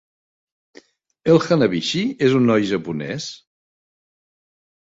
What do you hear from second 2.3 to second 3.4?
un noi japonès?